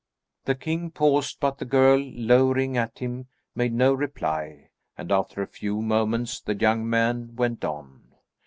[0.45, 5.45] The king paused, but the girl, lowering at him, made no reply, and after a
[5.47, 8.11] few moments the young man went on.